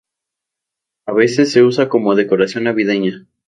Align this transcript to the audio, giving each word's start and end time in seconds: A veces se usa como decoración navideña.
A 1.05 1.13
veces 1.13 1.51
se 1.51 1.61
usa 1.63 1.87
como 1.87 2.15
decoración 2.15 2.63
navideña. 2.63 3.27